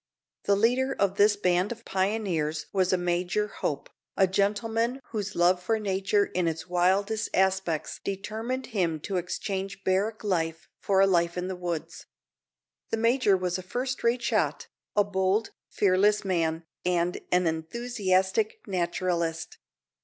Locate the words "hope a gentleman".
3.49-4.99